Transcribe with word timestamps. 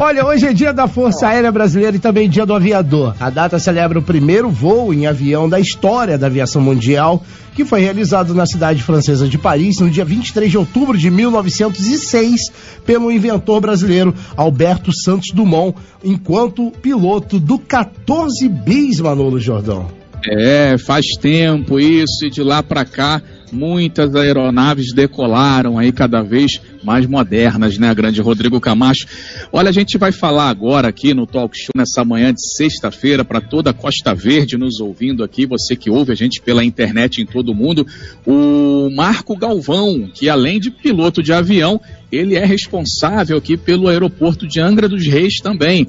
Olha, 0.00 0.24
hoje 0.24 0.46
é 0.46 0.52
dia 0.52 0.72
da 0.72 0.88
Força 0.88 1.28
Aérea 1.28 1.52
Brasileira 1.52 1.96
e 1.96 2.00
também 2.00 2.28
dia 2.28 2.46
do 2.46 2.54
aviador. 2.54 3.14
A 3.20 3.30
data 3.30 3.58
celebra 3.58 3.98
o 3.98 4.02
primeiro 4.02 4.50
voo 4.50 4.92
em 4.92 5.06
avião 5.06 5.48
da 5.48 5.60
história 5.60 6.18
da 6.18 6.26
aviação 6.26 6.62
mundial, 6.62 7.22
que 7.54 7.64
foi 7.64 7.80
realizado 7.80 8.34
na 8.34 8.46
cidade 8.46 8.82
francesa 8.82 9.28
de 9.28 9.36
Paris 9.36 9.78
no 9.78 9.90
dia 9.90 10.04
23 10.04 10.50
de 10.50 10.58
outubro 10.58 10.96
de 10.96 11.10
1906 11.10 12.40
pelo 12.86 13.10
inventor 13.10 13.60
brasileiro 13.60 14.14
Alberto 14.36 14.92
Santos 14.92 15.30
Dumont, 15.32 15.76
enquanto 16.02 16.70
piloto 16.70 17.38
do 17.38 17.58
14 17.58 18.48
bis 18.48 19.00
Manolo 19.00 19.38
Jordão. 19.38 19.88
É, 20.24 20.76
faz 20.78 21.06
tempo 21.20 21.80
isso 21.80 22.26
e 22.26 22.30
de 22.30 22.42
lá 22.42 22.62
para 22.62 22.84
cá 22.84 23.20
muitas 23.52 24.14
aeronaves 24.14 24.92
decolaram 24.94 25.78
aí 25.78 25.92
cada 25.92 26.22
vez 26.22 26.60
mais 26.82 27.06
modernas, 27.06 27.78
né, 27.78 27.94
grande 27.94 28.20
Rodrigo 28.20 28.60
Camacho? 28.60 29.06
Olha, 29.52 29.68
a 29.68 29.72
gente 29.72 29.98
vai 29.98 30.10
falar 30.10 30.48
agora 30.48 30.88
aqui 30.88 31.14
no 31.14 31.26
Talk 31.26 31.56
Show 31.56 31.72
nessa 31.76 32.04
manhã 32.04 32.32
de 32.32 32.40
sexta-feira 32.56 33.24
para 33.24 33.40
toda 33.40 33.70
a 33.70 33.74
Costa 33.74 34.14
Verde 34.14 34.56
nos 34.56 34.80
ouvindo 34.80 35.22
aqui, 35.22 35.46
você 35.46 35.76
que 35.76 35.90
ouve 35.90 36.12
a 36.12 36.16
gente 36.16 36.40
pela 36.40 36.64
internet 36.64 37.20
em 37.20 37.26
todo 37.26 37.54
mundo, 37.54 37.86
o 38.26 38.90
Marco 38.94 39.36
Galvão, 39.36 40.10
que 40.12 40.28
além 40.28 40.58
de 40.58 40.70
piloto 40.70 41.22
de 41.22 41.32
avião, 41.32 41.80
ele 42.10 42.34
é 42.34 42.44
responsável 42.44 43.36
aqui 43.36 43.56
pelo 43.56 43.88
aeroporto 43.88 44.46
de 44.46 44.60
Angra 44.60 44.88
dos 44.88 45.06
Reis 45.06 45.36
também. 45.36 45.88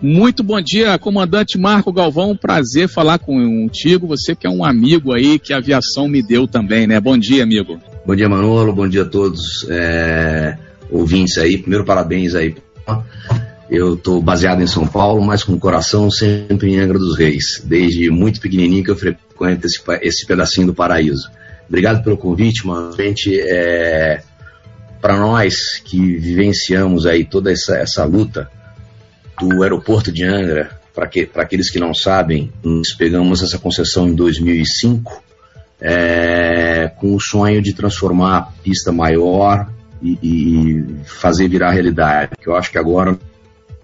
Muito 0.00 0.44
bom 0.44 0.60
dia, 0.60 0.96
comandante 0.96 1.58
Marco 1.58 1.92
Galvão. 1.92 2.36
Prazer 2.36 2.88
falar 2.88 3.18
contigo. 3.18 4.06
Você 4.06 4.34
que 4.34 4.46
é 4.46 4.50
um 4.50 4.64
amigo 4.64 5.12
aí 5.12 5.40
que 5.40 5.52
a 5.52 5.56
aviação 5.56 6.06
me 6.06 6.22
deu 6.22 6.46
também, 6.46 6.86
né? 6.86 7.00
Bom 7.00 7.18
dia, 7.18 7.42
amigo. 7.42 7.80
Bom 8.06 8.14
dia, 8.14 8.28
Manolo. 8.28 8.72
Bom 8.72 8.88
dia 8.88 9.02
a 9.02 9.06
todos 9.06 9.66
é, 9.68 10.56
ouvintes 10.88 11.36
aí. 11.36 11.58
Primeiro, 11.58 11.84
parabéns 11.84 12.36
aí. 12.36 12.54
Eu 13.68 13.94
estou 13.94 14.22
baseado 14.22 14.62
em 14.62 14.68
São 14.68 14.86
Paulo, 14.86 15.20
mas 15.20 15.42
com 15.42 15.54
o 15.54 15.58
coração 15.58 16.08
sempre 16.12 16.70
em 16.70 16.78
Angra 16.78 16.98
dos 16.98 17.18
Reis. 17.18 17.60
Desde 17.64 18.08
muito 18.08 18.40
pequenininho 18.40 18.84
que 18.84 18.90
eu 18.92 18.96
frequento 18.96 19.66
esse, 19.66 19.82
esse 20.00 20.24
pedacinho 20.24 20.68
do 20.68 20.74
paraíso. 20.74 21.28
Obrigado 21.66 22.04
pelo 22.04 22.16
convite, 22.16 22.64
mano. 22.64 22.94
Gente, 22.96 23.36
é, 23.40 24.22
para 25.00 25.18
nós 25.18 25.80
que 25.84 25.98
vivenciamos 25.98 27.04
aí 27.04 27.24
toda 27.24 27.50
essa, 27.50 27.76
essa 27.76 28.04
luta 28.04 28.48
do 29.40 29.62
aeroporto 29.62 30.10
de 30.10 30.24
Angra, 30.24 30.78
para 30.94 31.42
aqueles 31.42 31.70
que 31.70 31.78
não 31.78 31.94
sabem, 31.94 32.52
nós 32.62 32.92
pegamos 32.92 33.42
essa 33.42 33.58
concessão 33.58 34.08
em 34.08 34.14
2005 34.14 35.22
é, 35.80 36.90
com 36.96 37.14
o 37.14 37.20
sonho 37.20 37.62
de 37.62 37.72
transformar 37.72 38.36
a 38.38 38.42
pista 38.42 38.90
maior 38.90 39.68
e, 40.02 40.18
e, 40.22 40.86
fazer 41.04 41.48
virar 41.48 41.70
realidade. 41.70 42.32
Eu 42.44 42.56
acho 42.56 42.70
que 42.70 42.78
agora 42.78 43.18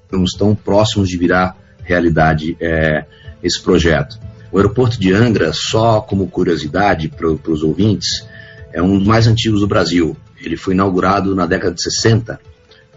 estamos 0.05 0.33
tão 0.33 0.55
próximos 0.55 1.09
de 1.09 1.17
virar 1.17 1.57
realidade 1.83 2.57
é, 2.61 3.05
esse 3.43 3.63
projeto. 3.63 4.19
O 4.51 4.57
aeroporto 4.57 4.99
de 4.99 5.13
Angra, 5.13 5.53
só 5.53 6.01
como 6.01 6.29
curiosidade 6.29 7.09
para 7.09 7.29
os 7.29 7.63
ouvintes, 7.63 8.27
é 8.73 8.83
um 8.83 8.99
dos 8.99 9.07
mais 9.07 9.27
antigos 9.27 9.61
do 9.61 9.67
Brasil. 9.67 10.17
Ele 10.43 10.57
foi 10.57 10.75
inaugurado 10.75 11.35
na 11.35 11.47
década 11.47 11.75
de 11.75 11.83
60 11.83 12.41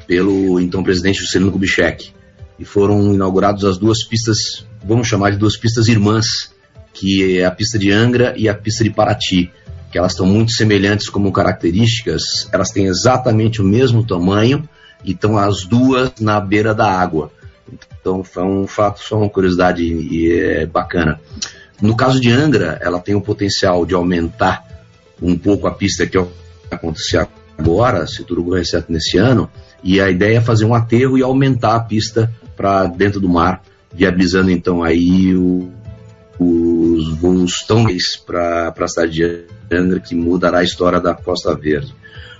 pelo 0.07 0.59
então 0.59 0.83
presidente 0.83 1.19
Juscelino 1.19 1.51
Kubitschek 1.51 2.16
e 2.59 2.65
foram 2.65 3.13
inauguradas 3.13 3.63
as 3.63 3.77
duas 3.77 4.03
pistas, 4.03 4.65
vamos 4.83 5.07
chamar 5.07 5.31
de 5.31 5.37
duas 5.37 5.57
pistas 5.57 5.87
irmãs, 5.87 6.51
que 6.93 7.39
é 7.39 7.45
a 7.45 7.51
pista 7.51 7.77
de 7.77 7.91
Angra 7.91 8.33
e 8.37 8.49
a 8.49 8.53
pista 8.53 8.83
de 8.83 8.89
Paraty, 8.89 9.51
que 9.91 9.97
elas 9.97 10.13
estão 10.13 10.25
muito 10.25 10.51
semelhantes 10.51 11.09
como 11.09 11.31
características, 11.31 12.49
elas 12.51 12.69
têm 12.69 12.85
exatamente 12.85 13.61
o 13.61 13.65
mesmo 13.65 14.05
tamanho 14.05 14.67
e 15.03 15.11
estão 15.11 15.37
as 15.37 15.63
duas 15.63 16.13
na 16.19 16.39
beira 16.39 16.73
da 16.73 16.89
água. 16.91 17.31
Então 17.99 18.23
foi 18.23 18.43
um 18.43 18.65
fato, 18.65 19.01
só 19.01 19.17
uma 19.17 19.29
curiosidade 19.29 19.83
e 19.83 20.31
é 20.31 20.65
bacana. 20.65 21.19
No 21.81 21.95
caso 21.95 22.19
de 22.19 22.31
Angra, 22.31 22.79
ela 22.81 22.99
tem 22.99 23.13
o 23.13 23.21
potencial 23.21 23.85
de 23.85 23.93
aumentar 23.93 24.65
um 25.21 25.37
pouco 25.37 25.67
a 25.67 25.71
pista 25.71 26.07
que 26.07 26.17
acontecer 26.69 27.27
agora, 27.57 28.07
se 28.07 28.23
tudo 28.23 28.43
correr 28.43 28.65
certo 28.65 28.91
nesse 28.91 29.17
ano, 29.17 29.49
e 29.83 30.01
a 30.01 30.09
ideia 30.09 30.37
é 30.37 30.41
fazer 30.41 30.65
um 30.65 30.73
aterro 30.73 31.17
e 31.17 31.23
aumentar 31.23 31.75
a 31.75 31.79
pista 31.79 32.33
para 32.57 32.87
dentro 32.87 33.21
do 33.21 33.29
mar, 33.29 33.61
viabilizando 33.93 34.51
então 34.51 34.83
aí 34.83 35.33
o, 35.35 35.71
os 36.39 37.15
voos 37.17 37.59
tão 37.65 37.85
para 38.25 38.73
a 38.77 38.87
cidade 38.87 39.13
de 39.13 39.45
Angra 39.71 39.99
que 39.99 40.15
mudará 40.15 40.59
a 40.59 40.63
história 40.63 40.99
da 40.99 41.13
Costa 41.13 41.55
Verde. 41.55 41.93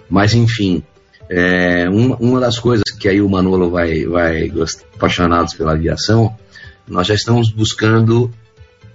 Mas 0.09 0.33
enfim, 0.33 0.83
é, 1.29 1.87
uma, 1.89 2.15
uma, 2.17 2.39
das 2.39 2.57
coisas 2.57 2.83
que 2.99 3.07
aí 3.07 3.21
o 3.21 3.29
Manolo 3.29 3.69
vai, 3.69 4.05
vai 4.05 4.47
gostar, 4.49 4.85
apaixonados 4.95 5.53
pela 5.53 5.73
aviação, 5.73 6.35
nós 6.87 7.07
já 7.07 7.13
estamos 7.13 7.51
buscando 7.51 8.31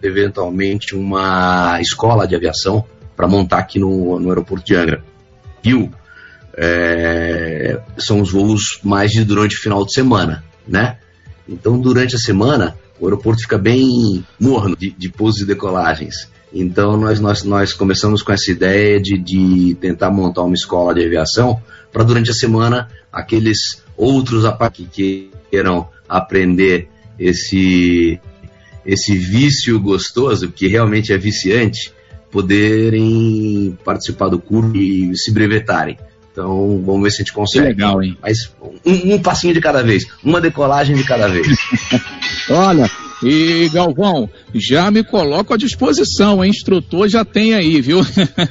eventualmente 0.02 0.96
uma 0.96 1.78
escola 1.80 2.26
de 2.26 2.34
aviação 2.34 2.84
para 3.14 3.28
montar 3.28 3.58
aqui 3.58 3.78
no, 3.78 4.18
no 4.18 4.30
aeroporto 4.30 4.64
de 4.64 4.74
Angra. 4.74 5.04
Viu? 5.62 5.92
É, 6.54 7.80
são 7.98 8.20
os 8.20 8.32
voos 8.32 8.80
mais 8.82 9.10
de 9.10 9.24
durante 9.24 9.56
o 9.56 9.60
final 9.60 9.84
de 9.84 9.92
semana, 9.92 10.44
né? 10.66 10.98
Então, 11.48 11.78
durante 11.78 12.16
a 12.16 12.18
semana, 12.18 12.76
o 13.00 13.06
aeroporto 13.06 13.42
fica 13.42 13.58
bem 13.58 14.24
morno 14.38 14.76
de, 14.76 14.90
de 14.90 15.08
pousos 15.08 15.40
e 15.42 15.46
decolagens. 15.46 16.28
Então, 16.52 16.96
nós, 16.96 17.18
nós, 17.18 17.42
nós 17.42 17.72
começamos 17.72 18.22
com 18.22 18.32
essa 18.32 18.50
ideia 18.50 19.00
de, 19.00 19.18
de 19.18 19.74
tentar 19.80 20.10
montar 20.10 20.42
uma 20.42 20.54
escola 20.54 20.94
de 20.94 21.04
aviação 21.04 21.60
para, 21.92 22.04
durante 22.04 22.30
a 22.30 22.34
semana, 22.34 22.88
aqueles 23.12 23.82
outros 23.96 24.44
que 24.92 25.30
queiram 25.50 25.88
aprender 26.08 26.88
esse, 27.18 28.20
esse 28.84 29.16
vício 29.16 29.80
gostoso, 29.80 30.50
que 30.50 30.68
realmente 30.68 31.12
é 31.12 31.18
viciante, 31.18 31.92
poderem 32.30 33.78
participar 33.84 34.28
do 34.28 34.38
curso 34.38 34.76
e 34.76 35.16
se 35.16 35.32
brevetarem. 35.32 35.98
Então, 36.32 36.82
vamos 36.84 37.02
ver 37.02 37.10
se 37.10 37.16
a 37.16 37.24
gente 37.24 37.32
consegue. 37.32 37.66
Que 37.66 37.72
legal, 37.72 38.02
hein? 38.02 38.16
Mas 38.20 38.50
um, 38.84 39.14
um 39.14 39.18
passinho 39.22 39.52
de 39.52 39.60
cada 39.60 39.82
vez, 39.82 40.06
uma 40.24 40.40
decolagem 40.40 40.96
de 40.96 41.04
cada 41.04 41.28
vez. 41.28 41.46
Olha, 42.48 42.90
e 43.22 43.68
Galvão, 43.68 44.28
já 44.52 44.90
me 44.90 45.04
coloco 45.04 45.54
à 45.54 45.56
disposição, 45.56 46.42
hein? 46.42 46.50
Instrutor 46.50 47.06
já 47.06 47.24
tem 47.24 47.54
aí, 47.54 47.80
viu? 47.80 48.00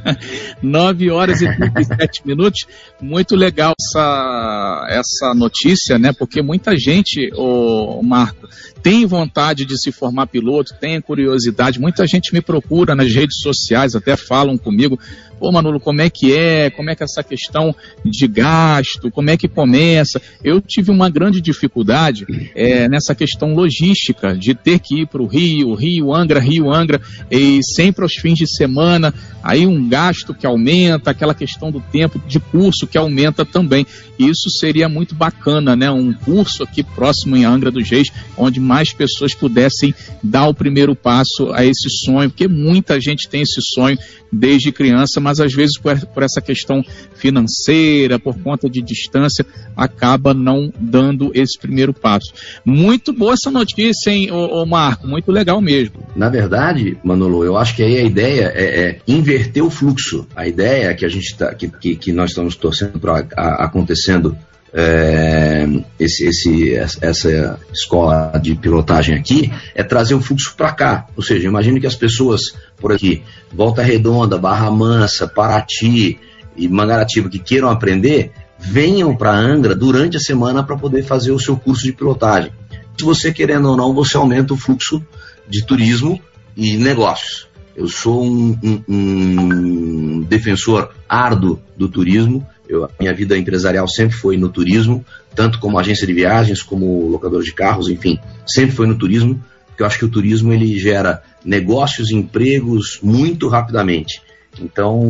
9 0.64 1.10
horas 1.10 1.42
e 1.42 1.58
37 1.58 2.22
minutos. 2.26 2.66
Muito 3.02 3.36
legal 3.36 3.74
essa, 3.78 4.88
essa 4.90 5.34
notícia, 5.34 6.00
né? 6.00 6.14
Porque 6.14 6.42
muita 6.42 6.78
gente, 6.78 7.32
o 7.36 8.02
Marco, 8.02 8.48
tem 8.82 9.06
vontade 9.06 9.66
de 9.66 9.80
se 9.80 9.92
formar 9.92 10.28
piloto, 10.28 10.74
tem 10.80 11.00
curiosidade. 11.02 11.80
Muita 11.80 12.06
gente 12.08 12.34
me 12.34 12.42
procura 12.42 12.96
nas 12.96 13.14
redes 13.14 13.40
sociais, 13.40 13.96
até 13.96 14.16
falam 14.16 14.58
comigo. 14.58 15.00
Pô, 15.42 15.52
Manolo, 15.52 15.80
como 15.80 16.02
é 16.02 16.10
que 16.10 16.38
é? 16.38 16.70
Como 16.70 16.92
é 16.92 16.96
que 16.96 17.02
é 17.02 17.06
essa 17.06 17.24
questão 17.24 17.76
de 18.06 18.28
gasto? 18.28 19.10
Como 19.10 19.32
é 19.32 19.36
que 19.36 19.48
começa? 19.48 20.22
Eu 20.44 20.62
tive 20.62 20.92
uma 20.92 21.10
grande 21.10 21.42
dificuldade 21.42 22.28
é, 22.54 22.88
nessa 22.88 23.16
questão 23.16 23.56
logística, 23.56 24.36
de 24.36 24.54
ter 24.54 24.78
que 24.78 25.02
ir 25.02 25.08
para 25.08 25.22
o 25.22 25.26
Rio, 25.26 25.74
Rio, 25.74 26.14
Angra, 26.14 26.40
Rio, 26.40 26.72
Angra, 26.72 27.02
e 27.32 27.60
sempre 27.64 28.04
aos 28.04 28.14
fins 28.14 28.38
de 28.38 28.48
semana, 28.48 29.12
aí 29.44 29.66
um 29.66 29.90
gasto 29.90 30.32
que 30.32 30.46
aumenta, 30.46 31.10
aquela 31.10 31.34
questão 31.34 31.72
do 31.72 31.80
tempo 31.92 32.22
de 32.28 32.40
curso 32.40 32.86
que 32.86 32.98
aumenta 32.98 33.44
também. 33.44 33.86
Isso 34.30 34.50
seria 34.50 34.88
muito 34.88 35.16
bacana, 35.16 35.76
né? 35.76 35.90
Um 35.90 36.14
curso 36.14 36.64
aqui 36.64 36.84
próximo 36.84 37.36
em 37.36 37.46
Angra 37.46 37.72
dos 37.72 37.90
Reis, 37.90 38.12
onde 38.38 38.60
mais 38.60 38.94
pessoas 38.94 39.34
pudessem 39.34 39.94
dar 40.24 40.48
o 40.48 40.54
primeiro 40.54 40.96
passo 40.96 41.52
a 41.54 41.66
esse 41.66 41.90
sonho, 42.06 42.30
porque 42.30 42.48
muita 42.48 43.00
gente 43.00 43.28
tem 43.28 43.42
esse 43.42 43.62
sonho 43.74 43.98
desde 44.32 44.72
criança, 44.72 45.20
mas 45.20 45.40
às 45.40 45.54
vezes 45.54 45.78
por, 45.78 46.00
por 46.08 46.24
essa 46.24 46.42
questão 46.42 46.84
financeira, 47.16 48.18
por 48.18 48.38
conta 48.40 48.70
de 48.70 48.82
distância, 48.82 49.46
acaba 49.76 50.34
não 50.34 50.72
dando 50.80 51.32
esse 51.34 51.60
primeiro 51.60 51.94
passo. 51.94 52.34
Muito 52.64 53.12
boa 53.12 53.34
essa 53.34 53.52
notícia, 53.52 54.12
hein, 54.12 54.32
ô, 54.32 54.62
ô 54.62 54.66
Marco? 54.66 55.08
Muito 55.08 55.32
legal 55.32 55.60
mesmo. 55.62 56.08
Na 56.16 56.30
verdade, 56.30 56.98
Manolo, 57.04 57.44
eu 57.44 57.58
acho 57.58 57.76
que 57.76 57.84
aí 57.84 57.98
a 57.98 58.04
ideia 58.04 58.52
é, 58.56 58.64
é 58.64 59.00
inverter 59.08 59.64
o 59.64 59.70
fluxo. 59.70 60.28
A 60.36 60.48
ideia 60.48 60.94
que 60.94 61.06
a 61.06 61.10
gente 61.10 61.36
tá, 61.36 61.54
que, 61.54 61.68
que, 61.68 61.96
que 61.96 62.12
nós 62.12 62.32
estamos 62.32 62.56
torcendo 62.56 63.00
para 63.00 63.26
acontecendo 63.36 64.38
é, 64.74 65.68
esse, 66.00 66.26
esse, 66.26 66.76
essa 66.76 67.60
escola 67.74 68.40
de 68.42 68.56
pilotagem 68.56 69.16
aqui 69.16 69.52
é 69.76 69.84
trazer 69.84 70.14
o 70.14 70.22
fluxo 70.22 70.54
para 70.56 70.72
cá. 70.72 71.08
Ou 71.16 71.24
seja, 71.24 71.48
imagine 71.48 71.80
que 71.80 71.88
as 71.88 71.96
pessoas 71.96 72.54
por 72.78 72.92
aqui, 72.92 73.24
Volta 73.52 73.82
Redonda, 73.82 74.38
Barra 74.38 74.72
Mansa, 74.72 75.28
Paraty 75.28 76.20
e 76.56 76.68
Mangaratiba, 76.68 77.30
que 77.30 77.40
queiram 77.40 77.70
aprender, 77.70 78.32
venham 78.58 79.16
para 79.16 79.32
Angra 79.32 79.76
durante 79.76 80.18
a 80.18 80.20
semana 80.20 80.64
para 80.64 80.78
poder 80.78 81.04
fazer 81.04 81.32
o 81.32 81.40
seu 81.40 81.58
curso 81.58 81.84
de 81.84 81.94
pilotagem. 81.94 82.52
Se 82.98 83.04
você 83.04 83.34
querendo 83.34 83.70
ou 83.70 83.78
não, 83.78 83.94
você 83.94 84.16
aumenta 84.16 84.54
o 84.54 84.58
fluxo 84.58 85.04
de 85.48 85.66
turismo 85.66 86.22
e 86.56 86.78
negócios. 86.78 87.48
Eu 87.76 87.88
sou 87.88 88.24
um, 88.24 88.58
um, 88.62 88.84
um 88.88 90.22
defensor 90.22 90.92
árduo 91.08 91.60
do 91.76 91.88
turismo 91.88 92.46
Eu, 92.72 92.90
minha 92.98 93.14
vida 93.14 93.38
empresarial 93.38 93.86
sempre 93.86 94.16
foi 94.16 94.38
no 94.38 94.48
turismo, 94.48 95.06
tanto 95.36 95.60
como 95.60 95.78
agência 95.78 96.08
de 96.08 96.14
viagens, 96.14 96.64
como 96.64 97.06
locador 97.10 97.44
de 97.44 97.54
carros, 97.54 97.90
enfim, 97.90 98.18
sempre 98.48 98.74
foi 98.74 98.88
no 98.88 98.98
turismo, 98.98 99.44
porque 99.68 99.84
eu 99.84 99.88
acho 99.88 100.00
que 100.00 100.06
o 100.06 100.10
turismo 100.10 100.54
ele 100.54 100.80
gera 100.80 101.22
negócios, 101.44 102.12
empregos 102.12 102.98
muito 103.04 103.50
rapidamente. 103.50 104.22
Então, 104.58 105.02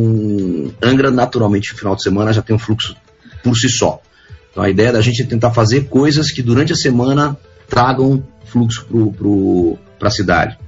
Angra 0.82 1.12
naturalmente 1.12 1.72
no 1.72 1.78
final 1.78 1.94
de 1.94 2.02
semana 2.02 2.32
já 2.32 2.42
tem 2.42 2.56
um 2.56 2.58
fluxo 2.58 2.96
por 3.44 3.56
si 3.56 3.68
só. 3.68 4.02
Então 4.50 4.64
a 4.64 4.68
ideia 4.68 4.92
da 4.92 5.00
gente 5.00 5.22
é 5.22 5.24
tentar 5.24 5.52
fazer 5.52 5.84
coisas 5.84 6.32
que 6.32 6.42
durante 6.42 6.72
a 6.72 6.76
semana 6.76 7.36
tragam 7.68 8.24
fluxo 8.44 8.86
para 10.00 10.08
a 10.08 10.10
cidade. 10.10 10.58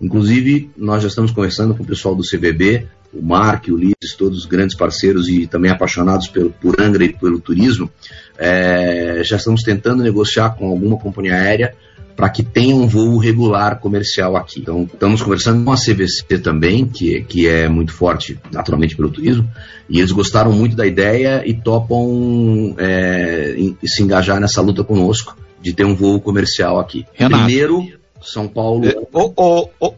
Inclusive, 0.00 0.70
nós 0.76 1.02
já 1.02 1.08
estamos 1.08 1.32
conversando 1.32 1.74
com 1.74 1.82
o 1.82 1.86
pessoal 1.86 2.14
do 2.14 2.22
CVB, 2.22 2.86
o 3.14 3.22
Mark, 3.22 3.68
o 3.68 3.76
Liz, 3.76 4.14
todos 4.16 4.44
grandes 4.46 4.76
parceiros 4.76 5.28
e 5.28 5.46
também 5.46 5.70
apaixonados 5.70 6.28
pelo, 6.28 6.50
por 6.50 6.80
Angra 6.80 7.04
e 7.04 7.12
pelo 7.12 7.40
turismo. 7.40 7.90
É, 8.38 9.22
já 9.24 9.36
estamos 9.36 9.62
tentando 9.62 10.02
negociar 10.02 10.50
com 10.50 10.68
alguma 10.68 10.96
companhia 10.96 11.34
aérea 11.34 11.74
para 12.16 12.28
que 12.28 12.42
tenha 12.42 12.74
um 12.74 12.86
voo 12.86 13.18
regular 13.18 13.80
comercial 13.80 14.36
aqui. 14.36 14.60
Então, 14.60 14.88
estamos 14.92 15.22
conversando 15.22 15.64
com 15.64 15.72
a 15.72 15.76
CVC 15.76 16.38
também, 16.38 16.86
que, 16.86 17.22
que 17.22 17.48
é 17.48 17.68
muito 17.68 17.92
forte, 17.92 18.38
naturalmente, 18.52 18.96
pelo 18.96 19.10
turismo, 19.10 19.48
e 19.88 19.98
eles 19.98 20.12
gostaram 20.12 20.52
muito 20.52 20.76
da 20.76 20.86
ideia 20.86 21.42
e 21.44 21.54
topam 21.54 22.74
é, 22.78 23.54
em, 23.56 23.76
se 23.84 24.02
engajar 24.02 24.40
nessa 24.40 24.60
luta 24.60 24.84
conosco 24.84 25.36
de 25.60 25.72
ter 25.72 25.84
um 25.84 25.94
voo 25.94 26.20
comercial 26.20 26.78
aqui. 26.78 27.04
Renato. 27.14 27.44
Primeiro, 27.44 27.88
São 28.22 28.46
Paulo. 28.46 28.86
É, 28.86 28.96
ô, 29.12 29.32
ô, 29.36 29.70
ô, 29.80 29.94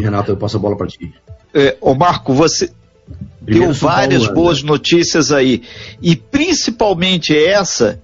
Renato, 0.00 0.32
eu 0.32 0.36
passo 0.36 0.56
a 0.56 0.60
bola 0.60 0.76
para 0.76 0.88
ti. 0.88 1.12
É, 1.54 1.76
ô, 1.80 1.94
Marco, 1.94 2.32
você, 2.32 2.70
deu 3.40 3.72
várias 3.72 4.26
boas 4.28 4.62
notícias 4.62 5.32
aí. 5.32 5.62
E 6.02 6.14
principalmente 6.14 7.36
essa 7.36 8.00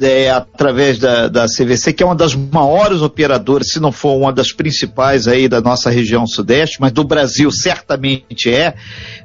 é, 0.00 0.30
através 0.30 0.98
da, 0.98 1.28
da 1.28 1.46
CVC, 1.46 1.92
que 1.92 2.02
é 2.02 2.06
uma 2.06 2.14
das 2.14 2.34
maiores 2.34 3.02
operadoras, 3.02 3.68
se 3.68 3.78
não 3.78 3.92
for 3.92 4.16
uma 4.16 4.32
das 4.32 4.50
principais 4.50 5.28
aí 5.28 5.48
da 5.48 5.60
nossa 5.60 5.90
região 5.90 6.26
sudeste, 6.26 6.80
mas 6.80 6.92
do 6.92 7.04
Brasil 7.04 7.50
certamente 7.52 8.52
é, 8.52 8.74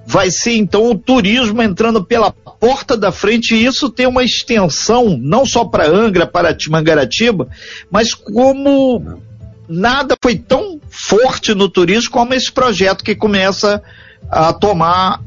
vai 0.06 0.30
ser 0.30 0.56
então 0.56 0.92
o 0.92 0.98
turismo 0.98 1.62
entrando 1.62 2.04
pela 2.04 2.32
porta 2.32 2.96
da 2.96 3.12
frente 3.12 3.56
e 3.56 3.66
isso 3.66 3.90
tem 3.90 4.06
uma 4.06 4.24
extensão 4.24 5.18
não 5.20 5.46
só 5.46 5.66
para 5.66 5.90
Angra, 5.90 6.28
para 6.28 6.54
Timangaratiba, 6.54 7.48
mas 7.90 8.14
como 8.14 9.22
nada 9.68 10.16
foi 10.22 10.36
tão 10.36 10.77
forte 10.98 11.54
no 11.54 11.70
turismo 11.70 12.12
como 12.12 12.34
esse 12.34 12.52
projeto 12.52 13.04
que 13.04 13.16
começa 13.16 13.82
a 14.30 14.52
tomar 14.52 15.22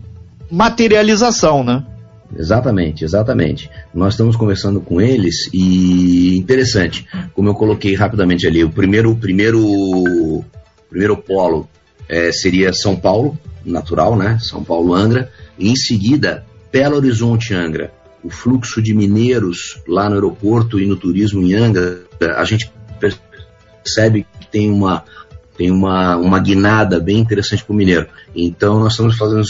materialização, 0.51 1.63
né? 1.63 1.85
Exatamente, 2.37 3.05
exatamente. 3.05 3.71
Nós 3.95 4.15
estamos 4.15 4.37
conversando 4.37 4.81
com 4.81 5.01
eles 5.01 5.49
e 5.53 6.37
interessante, 6.37 7.07
como 7.35 7.49
eu 7.49 7.55
coloquei 7.55 7.95
rapidamente 7.95 8.47
ali, 8.47 8.65
o 8.65 8.71
primeiro, 8.71 9.15
primeiro, 9.17 10.45
primeiro 10.89 11.17
polo 11.17 11.69
é, 12.09 12.33
seria 12.33 12.73
São 12.73 12.97
Paulo, 12.97 13.39
natural, 13.65 14.17
né? 14.17 14.39
São 14.41 14.65
Paulo 14.65 14.93
Angra, 14.95 15.31
e 15.59 15.71
em 15.71 15.77
seguida 15.77 16.45
Belo 16.73 16.97
Horizonte 16.97 17.55
Angra. 17.55 17.93
O 18.23 18.31
fluxo 18.31 18.83
de 18.83 18.93
mineiros 18.93 19.81
lá 19.87 20.09
no 20.09 20.17
aeroporto 20.17 20.79
e 20.79 20.87
no 20.87 20.97
turismo 20.97 21.43
em 21.43 21.55
Angra, 21.55 22.03
a 22.37 22.45
gente 22.45 22.71
percebe 23.83 24.27
que 24.39 24.47
tem 24.47 24.71
uma 24.71 25.05
tem 25.61 25.71
uma, 25.71 26.17
uma 26.17 26.39
guinada 26.39 26.99
bem 26.99 27.19
interessante 27.19 27.63
para 27.63 27.75
o 27.75 27.77
mineiro. 27.77 28.07
Então 28.35 28.81
nós 28.81 28.95
estamos 28.95 29.19
fazendo 29.19 29.45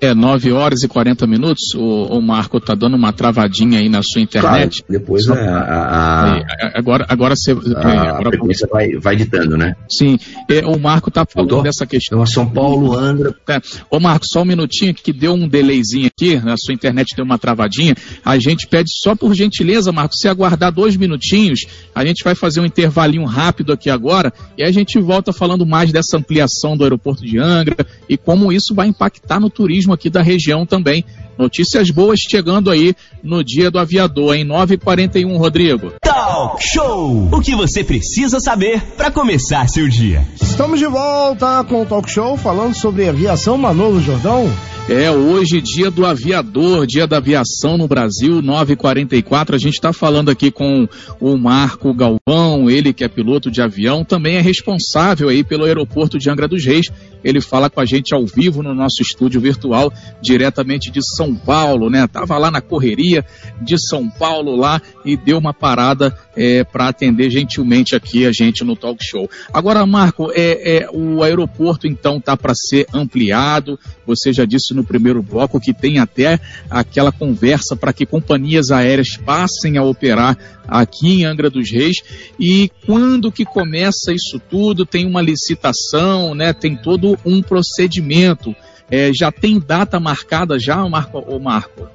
é, 0.00 0.14
9 0.14 0.52
horas 0.52 0.82
e 0.82 0.88
40 0.88 1.26
minutos. 1.26 1.74
O, 1.74 2.18
o 2.18 2.22
Marco 2.22 2.60
tá 2.60 2.74
dando 2.74 2.96
uma 2.96 3.12
travadinha 3.12 3.80
aí 3.80 3.88
na 3.88 4.02
sua 4.02 4.20
internet. 4.20 4.82
Claro, 4.82 5.00
depois 5.00 5.24
Só... 5.24 5.34
é, 5.34 5.48
a, 5.48 5.60
a, 5.60 6.78
agora, 6.78 7.06
agora 7.08 7.34
você. 7.36 7.52
A, 7.52 8.18
agora... 8.18 8.30
a 8.36 8.68
vai, 8.72 8.92
vai 8.96 9.16
ditando, 9.16 9.56
né? 9.56 9.74
Sim. 9.88 10.18
É, 10.48 10.64
o 10.64 10.78
Marco 10.78 11.10
tá 11.10 11.24
falando 11.26 11.50
Voltou? 11.50 11.62
dessa 11.64 11.86
questão. 11.86 12.18
Então, 12.18 12.26
São 12.26 12.48
Paulo, 12.48 12.96
Andra. 12.96 13.34
É. 13.48 13.60
Ô, 13.90 13.98
Marco, 14.00 14.26
só 14.26 14.42
um 14.42 14.44
minutinho 14.44 14.94
que 14.94 15.12
deu 15.12 15.34
um 15.34 15.48
delayzinho 15.48 16.06
aqui, 16.06 16.36
na 16.36 16.56
sua 16.56 16.74
internet 16.74 17.14
deu 17.16 17.24
uma 17.24 17.38
travadinha. 17.38 17.94
A 18.24 18.38
gente 18.38 18.66
pede 18.66 18.90
só 18.90 19.14
por 19.14 19.34
gentileza, 19.34 19.92
Marco, 19.92 20.14
se 20.14 20.28
aguardar 20.28 20.72
dois 20.72 20.96
minutinhos, 20.96 21.66
a 21.94 22.04
gente 22.04 22.22
vai 22.22 22.34
fazer 22.34 22.60
um 22.60 22.66
intervalinho 22.66 23.24
rápido 23.24 23.72
aqui 23.72 23.90
agora 23.90 24.32
e 24.56 24.62
a 24.62 24.70
gente 24.70 24.98
volta 25.00 25.32
falando 25.32 25.66
mais 25.66 25.92
dessa 25.92 26.16
ampliação 26.16 26.76
do 26.76 26.84
aeroporto 26.84 27.24
de 27.24 27.38
Angra 27.38 27.86
e 28.08 28.16
como 28.16 28.52
isso 28.52 28.74
vai 28.74 28.88
impactar 28.88 29.40
no 29.40 29.50
turismo 29.50 29.87
turismo 29.88 29.94
aqui 29.94 30.10
da 30.10 30.22
região 30.22 30.66
também. 30.66 31.04
Notícias 31.38 31.90
boas 31.90 32.18
chegando 32.18 32.70
aí 32.70 32.94
no 33.22 33.44
dia 33.44 33.70
do 33.70 33.78
aviador, 33.78 34.34
em 34.34 34.44
9h41, 34.44 35.36
Rodrigo. 35.36 35.92
Talk 36.02 36.62
Show! 36.62 37.28
O 37.32 37.40
que 37.40 37.54
você 37.54 37.84
precisa 37.84 38.40
saber 38.40 38.82
para 38.96 39.10
começar 39.10 39.68
seu 39.68 39.88
dia. 39.88 40.26
Estamos 40.40 40.80
de 40.80 40.86
volta 40.86 41.62
com 41.64 41.82
o 41.82 41.86
Talk 41.86 42.10
Show 42.10 42.36
falando 42.36 42.74
sobre 42.74 43.08
aviação 43.08 43.56
Manolo 43.56 44.00
Jordão. 44.00 44.50
É 44.88 45.10
hoje 45.10 45.60
dia 45.60 45.90
do 45.90 46.06
aviador, 46.06 46.86
dia 46.86 47.06
da 47.06 47.18
aviação 47.18 47.76
no 47.76 47.86
Brasil, 47.86 48.40
9h44. 48.40 49.54
A 49.54 49.58
gente 49.58 49.74
está 49.74 49.92
falando 49.92 50.30
aqui 50.30 50.50
com 50.50 50.88
o 51.20 51.36
Marco 51.36 51.92
Galvão, 51.92 52.70
ele 52.70 52.94
que 52.94 53.04
é 53.04 53.08
piloto 53.08 53.50
de 53.50 53.60
avião, 53.60 54.02
também 54.02 54.36
é 54.36 54.40
responsável 54.40 55.28
aí 55.28 55.44
pelo 55.44 55.66
aeroporto 55.66 56.18
de 56.18 56.30
Angra 56.30 56.48
dos 56.48 56.64
Reis. 56.64 56.90
Ele 57.22 57.38
fala 57.38 57.68
com 57.68 57.80
a 57.80 57.84
gente 57.84 58.14
ao 58.14 58.24
vivo 58.24 58.62
no 58.62 58.74
nosso 58.74 59.02
estúdio 59.02 59.42
virtual, 59.42 59.92
diretamente 60.22 60.90
de 60.90 61.00
São 61.28 61.34
Paulo, 61.34 61.90
né? 61.90 62.06
Tava 62.06 62.38
lá 62.38 62.50
na 62.50 62.60
correria 62.60 63.24
de 63.60 63.78
São 63.78 64.08
Paulo 64.08 64.56
lá 64.56 64.80
e 65.04 65.16
deu 65.16 65.38
uma 65.38 65.52
parada 65.52 66.16
é, 66.34 66.64
para 66.64 66.88
atender 66.88 67.30
gentilmente 67.30 67.94
aqui 67.94 68.26
a 68.26 68.32
gente 68.32 68.64
no 68.64 68.74
talk 68.74 69.04
show. 69.04 69.28
Agora, 69.52 69.84
Marco, 69.84 70.30
é, 70.32 70.78
é 70.78 70.90
o 70.90 71.22
aeroporto 71.22 71.86
então 71.86 72.20
tá 72.20 72.36
para 72.36 72.54
ser 72.54 72.86
ampliado. 72.94 73.78
Você 74.06 74.32
já 74.32 74.44
disse 74.44 74.72
no 74.72 74.84
primeiro 74.84 75.22
bloco 75.22 75.60
que 75.60 75.74
tem 75.74 75.98
até 75.98 76.40
aquela 76.70 77.12
conversa 77.12 77.76
para 77.76 77.92
que 77.92 78.06
companhias 78.06 78.70
aéreas 78.70 79.16
passem 79.16 79.76
a 79.76 79.82
operar 79.82 80.36
aqui 80.66 81.20
em 81.20 81.24
Angra 81.24 81.50
dos 81.50 81.70
Reis. 81.70 81.96
E 82.38 82.70
quando 82.86 83.32
que 83.32 83.44
começa 83.44 84.12
isso 84.12 84.40
tudo? 84.50 84.86
Tem 84.86 85.06
uma 85.06 85.20
licitação, 85.20 86.34
né? 86.34 86.52
Tem 86.52 86.76
todo 86.76 87.18
um 87.24 87.42
procedimento. 87.42 88.54
É, 88.90 89.10
já 89.12 89.30
tem 89.30 89.58
data 89.58 90.00
marcada 90.00 90.58
já, 90.58 90.76
Marco? 90.88 91.22
Ou 91.26 91.38
Marco? 91.38 91.88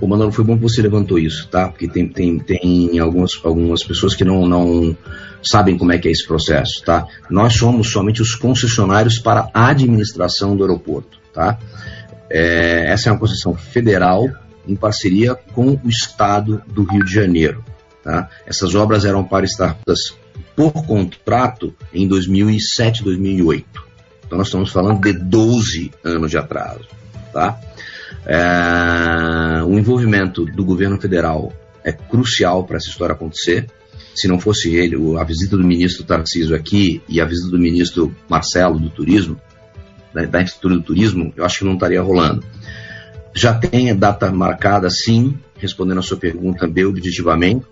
Ô 0.00 0.06
Manolo, 0.06 0.32
foi 0.32 0.44
bom 0.44 0.56
que 0.56 0.62
você 0.62 0.82
levantou 0.82 1.18
isso, 1.18 1.48
tá? 1.48 1.68
Porque 1.68 1.86
tem, 1.86 2.08
tem, 2.08 2.38
tem 2.38 2.98
algumas, 2.98 3.30
algumas 3.44 3.84
pessoas 3.84 4.14
que 4.14 4.24
não, 4.24 4.46
não 4.46 4.96
sabem 5.42 5.78
como 5.78 5.92
é 5.92 5.98
que 5.98 6.08
é 6.08 6.10
esse 6.10 6.26
processo, 6.26 6.82
tá? 6.84 7.06
Nós 7.30 7.54
somos 7.54 7.90
somente 7.90 8.20
os 8.20 8.34
concessionários 8.34 9.18
para 9.18 9.48
a 9.54 9.68
administração 9.68 10.56
do 10.56 10.64
aeroporto, 10.64 11.18
tá? 11.32 11.58
É, 12.28 12.90
essa 12.90 13.08
é 13.08 13.12
uma 13.12 13.20
concessão 13.20 13.54
federal 13.54 14.28
em 14.66 14.74
parceria 14.74 15.34
com 15.34 15.78
o 15.84 15.88
Estado 15.88 16.60
do 16.66 16.82
Rio 16.82 17.04
de 17.04 17.12
Janeiro, 17.12 17.64
tá? 18.02 18.28
Essas 18.46 18.74
obras 18.74 19.04
eram 19.04 19.22
para 19.22 19.44
estar 19.44 19.78
por 20.56 20.72
contrato 20.72 21.72
em 21.92 22.08
2007, 22.08 23.04
2008. 23.04 23.83
Então 24.34 24.40
nós 24.40 24.48
estamos 24.48 24.72
falando 24.72 25.00
de 25.00 25.12
12 25.12 25.92
anos 26.02 26.28
de 26.28 26.36
atraso, 26.36 26.88
tá? 27.32 27.56
É, 28.26 29.62
o 29.62 29.78
envolvimento 29.78 30.44
do 30.44 30.64
governo 30.64 31.00
federal 31.00 31.52
é 31.84 31.92
crucial 31.92 32.64
para 32.64 32.78
essa 32.78 32.88
história 32.88 33.12
acontecer. 33.12 33.70
Se 34.12 34.26
não 34.26 34.40
fosse 34.40 34.74
ele, 34.74 34.96
a 35.16 35.22
visita 35.22 35.56
do 35.56 35.62
ministro 35.62 36.04
Tarcísio 36.04 36.56
aqui 36.56 37.00
e 37.08 37.20
a 37.20 37.24
visita 37.24 37.48
do 37.48 37.60
ministro 37.60 38.12
Marcelo 38.28 38.76
do 38.80 38.90
Turismo, 38.90 39.40
né, 40.12 40.26
da 40.26 40.40
infraestrutura 40.40 40.74
do 40.74 40.82
turismo, 40.82 41.32
eu 41.36 41.44
acho 41.44 41.60
que 41.60 41.64
não 41.64 41.74
estaria 41.74 42.02
rolando. 42.02 42.44
Já 43.32 43.54
tem 43.54 43.92
a 43.92 43.94
data 43.94 44.32
marcada, 44.32 44.90
sim, 44.90 45.38
respondendo 45.58 45.98
a 45.98 46.02
sua 46.02 46.16
pergunta 46.16 46.66
bem 46.66 46.86
objetivamente. 46.86 47.64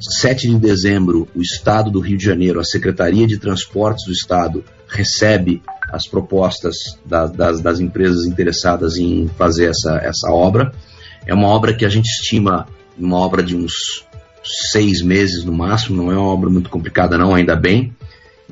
7 0.00 0.48
de 0.48 0.58
dezembro, 0.58 1.28
o 1.36 1.40
Estado 1.40 1.88
do 1.88 2.00
Rio 2.00 2.18
de 2.18 2.24
Janeiro, 2.24 2.58
a 2.58 2.64
Secretaria 2.64 3.28
de 3.28 3.38
Transportes 3.38 4.04
do 4.06 4.12
Estado, 4.12 4.64
recebe 4.94 5.62
as 5.92 6.06
propostas 6.06 6.76
da, 7.04 7.26
das, 7.26 7.60
das, 7.60 7.80
empresas 7.80 8.24
interessadas 8.24 8.96
em 8.96 9.28
fazer 9.36 9.66
essa, 9.66 9.96
essa 9.98 10.30
obra. 10.30 10.72
É 11.26 11.34
uma 11.34 11.48
obra 11.48 11.74
que 11.74 11.84
a 11.84 11.88
gente 11.88 12.06
estima 12.06 12.66
uma 12.96 13.18
obra 13.18 13.42
de 13.42 13.56
uns 13.56 14.06
seis 14.44 15.02
meses 15.02 15.44
no 15.44 15.52
máximo, 15.52 16.02
não 16.02 16.12
é 16.12 16.16
uma 16.16 16.32
obra 16.32 16.50
muito 16.50 16.70
complicada 16.70 17.18
não, 17.18 17.34
ainda 17.34 17.56
bem. 17.56 17.94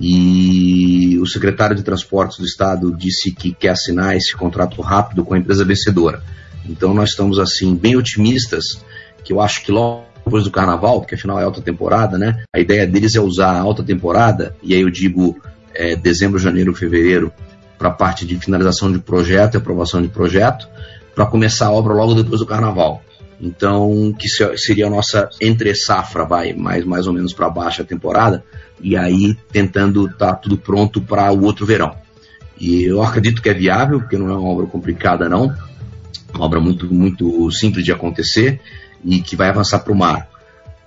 E 0.01 1.19
o 1.21 1.27
secretário 1.27 1.77
de 1.77 1.83
Transportes 1.83 2.39
do 2.39 2.45
Estado 2.45 2.93
disse 2.97 3.31
que 3.33 3.53
quer 3.53 3.71
assinar 3.71 4.17
esse 4.17 4.35
contrato 4.35 4.81
rápido 4.81 5.25
com 5.25 5.35
a 5.35 5.39
empresa 5.39 5.65
vencedora. 5.65 6.23
Então 6.69 6.95
nós 6.95 7.11
estamos 7.11 7.39
assim 7.39 7.75
bem 7.75 7.97
otimistas, 7.97 8.83
que 9.23 9.33
eu 9.33 9.41
acho 9.41 9.63
que 9.65 9.71
logo 9.71 10.05
depois 10.25 10.45
do 10.45 10.51
carnaval, 10.51 11.01
porque 11.01 11.17
afinal 11.17 11.39
é 11.39 11.45
alta 11.45 11.61
temporada, 11.61 12.17
né? 12.17 12.45
A 12.55 12.61
ideia 12.61 12.87
deles 12.87 13.15
é 13.17 13.21
usar 13.21 13.51
a 13.51 13.61
alta 13.61 13.83
temporada, 13.83 14.55
e 14.63 14.73
aí 14.75 14.81
eu 14.81 14.91
digo 14.91 15.41
é, 15.75 15.97
dezembro, 15.97 16.39
janeiro, 16.39 16.75
fevereiro, 16.75 17.33
para 17.79 17.89
a 17.89 17.93
parte 17.93 18.25
de 18.25 18.39
finalização 18.39 18.93
de 18.93 18.99
projeto 18.99 19.55
e 19.55 19.59
aprovação 19.59 20.01
de 20.01 20.09
projeto, 20.09 20.69
para 21.15 21.27
começar 21.27 21.67
a 21.67 21.73
obra 21.73 21.93
logo 21.93 22.15
depois 22.15 22.41
do 22.41 22.47
carnaval. 22.47 23.03
Então, 23.41 24.15
que 24.17 24.29
seria 24.57 24.87
a 24.87 24.91
nossa 24.91 25.29
entre 25.41 25.75
safra, 25.75 26.25
vai 26.25 26.53
mais, 26.53 26.85
mais 26.85 27.09
ou 27.09 27.13
menos 27.13 27.33
para 27.33 27.51
baixa 27.51 27.83
temporada, 27.83 28.45
e 28.81 28.97
aí 28.97 29.37
tentando 29.51 30.07
estar 30.07 30.27
tá 30.29 30.35
tudo 30.35 30.57
pronto 30.57 31.01
para 31.01 31.33
o 31.33 31.43
outro 31.43 31.67
verão. 31.67 31.97
E 32.59 32.85
eu 32.85 33.03
acredito 33.03 33.43
que 33.43 33.49
é 33.49 33.55
viável, 33.55 33.99
porque 33.99 34.17
não 34.17 34.31
é 34.31 34.37
uma 34.37 34.49
obra 34.49 34.67
complicada, 34.67 35.29
não. 35.29 35.53
Uma 36.33 36.45
obra 36.45 36.61
muito, 36.61 36.93
muito 36.95 37.51
simples 37.51 37.85
de 37.85 37.91
acontecer 37.91 38.61
e 39.05 39.21
que 39.21 39.35
vai 39.35 39.49
avançar 39.49 39.81
para 39.81 39.93
o 39.93 39.97
mar. 39.97 40.29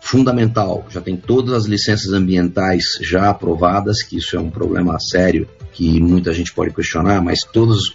Fundamental, 0.05 0.85
já 0.87 1.01
tem 1.01 1.17
todas 1.17 1.55
as 1.55 1.65
licenças 1.65 2.13
ambientais 2.13 2.83
já 3.01 3.27
aprovadas, 3.31 4.03
que 4.03 4.17
isso 4.17 4.35
é 4.35 4.39
um 4.39 4.51
problema 4.51 4.99
sério 4.99 5.49
que 5.73 5.99
muita 5.99 6.31
gente 6.31 6.53
pode 6.53 6.71
questionar, 6.71 7.23
mas 7.23 7.39
todos 7.39 7.89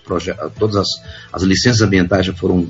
todas 0.58 0.74
as, 0.74 0.88
as 1.32 1.42
licenças 1.44 1.82
ambientais 1.82 2.26
já 2.26 2.34
foram 2.34 2.66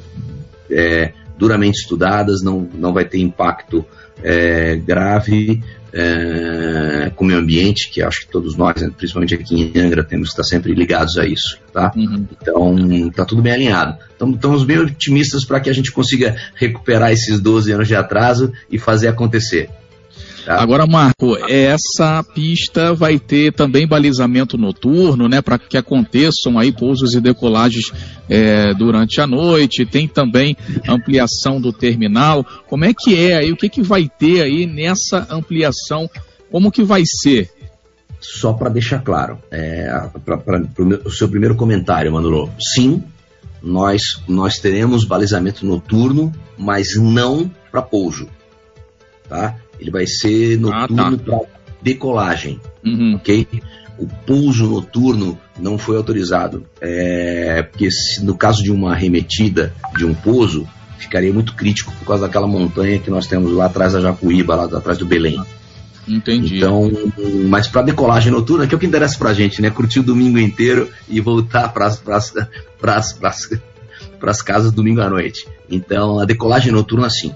é, 0.71 1.15
duramente 1.41 1.81
estudadas, 1.81 2.43
não, 2.43 2.69
não 2.75 2.93
vai 2.93 3.07
ter 3.07 3.19
impacto 3.19 3.85
é, 4.23 4.77
grave 4.77 5.63
é, 5.93 7.11
com 7.17 7.25
o 7.25 7.27
meio 7.27 7.41
ambiente, 7.41 7.91
que 7.91 8.03
acho 8.03 8.21
que 8.21 8.29
todos 8.29 8.57
nós, 8.57 8.81
né, 8.81 8.91
principalmente 8.95 9.35
aqui 9.35 9.73
em 9.75 9.81
Angra, 9.81 10.05
temos 10.05 10.29
que 10.29 10.33
estar 10.35 10.45
sempre 10.45 10.75
ligados 10.75 11.17
a 11.17 11.27
isso. 11.27 11.59
Tá? 11.73 11.91
Uhum. 11.97 12.27
Então, 12.41 13.09
está 13.09 13.25
tudo 13.25 13.41
bem 13.41 13.55
alinhado. 13.55 13.97
Então, 14.15 14.31
estamos 14.31 14.63
bem 14.63 14.79
otimistas 14.79 15.45
para 15.45 15.59
que 15.59 15.71
a 15.71 15.73
gente 15.73 15.91
consiga 15.91 16.37
recuperar 16.55 17.11
esses 17.11 17.41
12 17.41 17.73
anos 17.73 17.89
de 17.89 17.97
atraso 17.97 18.53
e 18.71 18.79
fazer 18.79 19.09
acontecer. 19.09 19.71
Tá? 20.51 20.61
Agora, 20.61 20.85
Marco, 20.85 21.37
essa 21.49 22.25
pista 22.25 22.93
vai 22.93 23.21
ter 23.21 23.53
também 23.53 23.87
balizamento 23.87 24.59
noturno, 24.59 25.29
né, 25.29 25.41
para 25.41 25.57
que 25.61 25.77
aconteçam 25.77 26.59
aí 26.59 26.73
pousos 26.73 27.15
e 27.15 27.21
decolagens 27.21 27.93
é, 28.29 28.75
durante 28.75 29.21
a 29.21 29.29
noite. 29.29 29.87
Tem 29.87 30.09
também 30.09 30.57
ampliação 30.89 31.61
do 31.61 31.73
terminal. 31.73 32.45
Como 32.69 32.85
é 32.85 32.93
que 32.93 33.17
é 33.17 33.37
aí? 33.37 33.53
O 33.53 33.57
que, 33.57 33.69
que 33.69 33.81
vai 33.81 34.11
ter 34.19 34.43
aí 34.43 34.67
nessa 34.67 35.25
ampliação? 35.31 36.11
Como 36.51 36.73
que 36.73 36.83
vai 36.83 37.05
ser? 37.07 37.49
Só 38.21 38.53
para 38.53 38.71
deixar 38.71 39.05
claro, 39.05 39.39
é, 39.53 39.89
para 40.25 40.65
o 41.05 41.13
seu 41.13 41.29
primeiro 41.29 41.55
comentário, 41.55 42.13
Manolo, 42.13 42.51
sim, 42.59 43.05
nós, 43.63 44.21
nós 44.27 44.59
teremos 44.59 45.05
balizamento 45.05 45.65
noturno, 45.65 46.33
mas 46.59 46.97
não 46.97 47.49
para 47.71 47.81
pouso. 47.83 48.29
Tá? 49.29 49.55
Ele 49.81 49.91
vai 49.91 50.07
ser 50.07 50.59
noturno 50.59 51.03
ah, 51.03 51.11
tá. 51.11 51.25
para 51.25 51.41
decolagem, 51.83 52.61
uhum. 52.85 53.15
ok? 53.17 53.47
O 53.99 54.07
pouso 54.27 54.67
noturno 54.67 55.39
não 55.59 55.79
foi 55.79 55.97
autorizado, 55.97 56.65
é, 56.81 57.63
porque 57.63 57.91
se, 57.91 58.25
no 58.25 58.37
caso 58.37 58.63
de 58.63 58.71
uma 58.71 58.93
arremetida 58.93 59.75
de 59.97 60.05
um 60.05 60.15
pouso, 60.15 60.67
ficaria 60.99 61.33
muito 61.33 61.55
crítico 61.55 61.93
por 61.99 62.07
causa 62.07 62.27
daquela 62.27 62.47
montanha 62.47 62.99
que 62.99 63.11
nós 63.11 63.27
temos 63.27 63.53
lá 63.53 63.67
atrás 63.67 63.93
da 63.93 64.01
Jacuíba, 64.01 64.55
lá 64.55 64.65
atrás 64.65 64.99
do 64.99 65.07
Belém. 65.07 65.43
Entendi. 66.09 66.57
Então, 66.57 66.91
mas 67.49 67.69
para 67.69 67.83
decolagem 67.83 68.33
noturna, 68.33 68.67
que 68.67 68.75
é 68.75 68.77
o 68.77 68.81
que 68.81 68.87
interessa 68.87 69.19
para 69.19 69.31
a 69.31 69.35
gente, 69.35 69.63
né? 69.63 69.71
Curtir 69.71 70.01
o 70.01 70.03
domingo 70.03 70.39
inteiro 70.39 70.91
e 71.09 71.21
voltar 71.21 71.69
para 71.73 71.87
as 74.23 74.43
casas 74.43 74.73
domingo 74.73 75.01
à 75.01 75.09
noite. 75.09 75.47
Então, 75.71 76.19
a 76.19 76.25
decolagem 76.25 76.73
noturna, 76.73 77.09
sim. 77.09 77.33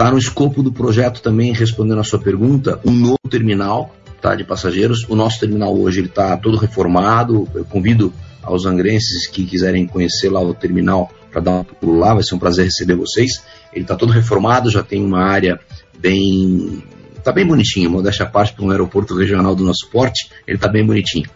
Está 0.00 0.10
no 0.10 0.16
escopo 0.16 0.62
do 0.62 0.72
projeto 0.72 1.20
também, 1.20 1.52
respondendo 1.52 2.00
a 2.00 2.04
sua 2.04 2.18
pergunta, 2.18 2.80
um 2.86 2.90
novo 2.90 3.18
terminal 3.28 3.94
tá, 4.18 4.34
de 4.34 4.44
passageiros. 4.44 5.06
O 5.10 5.14
nosso 5.14 5.38
terminal 5.38 5.78
hoje 5.78 6.00
está 6.00 6.38
todo 6.38 6.56
reformado. 6.56 7.46
Eu 7.54 7.66
convido 7.66 8.10
aos 8.42 8.64
angrenses 8.64 9.26
que 9.26 9.44
quiserem 9.44 9.86
conhecer 9.86 10.30
lá 10.30 10.40
o 10.40 10.54
terminal 10.54 11.12
para 11.30 11.42
dar 11.42 11.50
um 11.50 11.64
pulo 11.64 11.98
lá, 11.98 12.14
vai 12.14 12.22
ser 12.22 12.34
um 12.34 12.38
prazer 12.38 12.64
receber 12.64 12.94
vocês. 12.94 13.44
Ele 13.74 13.82
está 13.82 13.94
todo 13.94 14.10
reformado, 14.10 14.70
já 14.70 14.82
tem 14.82 15.04
uma 15.04 15.22
área 15.22 15.60
bem. 15.98 16.82
Está 17.14 17.30
bem 17.30 17.46
bonitinho, 17.46 17.90
modéstia 17.90 18.24
à 18.24 18.28
parte 18.30 18.54
para 18.54 18.64
um 18.64 18.70
aeroporto 18.70 19.14
regional 19.14 19.54
do 19.54 19.64
nosso 19.64 19.86
porte, 19.90 20.30
ele 20.46 20.56
está 20.56 20.66
bem 20.66 20.82
bonitinho. 20.82 21.28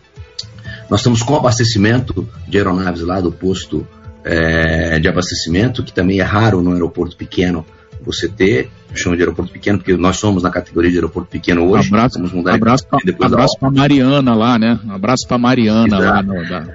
Nós 0.88 1.00
estamos 1.00 1.22
com 1.22 1.36
abastecimento 1.36 2.26
de 2.48 2.56
aeronaves 2.56 3.02
lá 3.02 3.20
do 3.20 3.30
posto 3.30 3.86
é, 4.24 4.98
de 4.98 5.06
abastecimento, 5.06 5.84
que 5.84 5.92
também 5.92 6.20
é 6.20 6.22
raro 6.22 6.62
no 6.62 6.72
aeroporto 6.72 7.14
pequeno 7.14 7.66
você 8.04 8.28
ter, 8.28 8.70
chama 8.94 9.16
de 9.16 9.22
aeroporto 9.22 9.52
pequeno, 9.52 9.78
porque 9.78 9.96
nós 9.96 10.16
somos 10.16 10.42
na 10.42 10.50
categoria 10.50 10.90
de 10.90 10.96
aeroporto 10.96 11.30
pequeno 11.30 11.68
hoje. 11.68 11.88
Abraço, 11.88 12.18
vamos 12.18 12.32
mudar 12.32 12.54
abraço 12.54 12.86
para 13.58 13.70
Mariana 13.70 14.34
lá, 14.34 14.58
né? 14.58 14.78
abraço 14.88 15.26
para 15.26 15.38
Mariana 15.38 15.98
Exato. 15.98 16.04
lá. 16.04 16.22
No, 16.22 16.48
da... 16.48 16.66